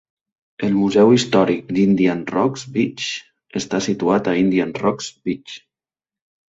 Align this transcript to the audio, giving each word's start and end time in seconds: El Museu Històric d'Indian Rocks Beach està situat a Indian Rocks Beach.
El 0.67 0.71
Museu 0.77 1.11
Històric 1.15 1.69
d'Indian 1.79 2.25
Rocks 2.37 2.65
Beach 2.79 3.07
està 3.63 3.85
situat 3.91 4.35
a 4.35 4.39
Indian 4.47 4.77
Rocks 4.85 5.15
Beach. 5.29 5.59